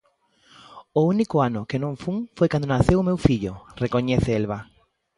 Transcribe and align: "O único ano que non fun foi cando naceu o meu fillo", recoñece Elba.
"O 0.99 1.01
único 1.13 1.35
ano 1.47 1.67
que 1.69 1.81
non 1.83 1.93
fun 2.03 2.17
foi 2.37 2.47
cando 2.51 2.71
naceu 2.73 2.97
o 2.99 3.07
meu 3.09 3.17
fillo", 3.25 3.53
recoñece 3.83 4.29
Elba. 4.39 4.59